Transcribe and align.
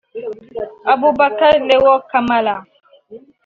Aboubacar 0.91 1.53
Léo 1.69 1.93
Camara 2.11 2.55